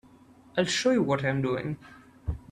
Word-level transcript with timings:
I'll 0.57 0.65
show 0.65 0.89
you 0.89 1.03
what 1.03 1.23
I'm 1.23 1.43
doing. 1.43 1.77